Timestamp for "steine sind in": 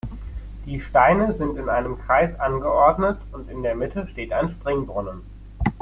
0.81-1.69